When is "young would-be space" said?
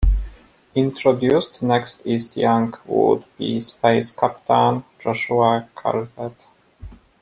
2.35-4.11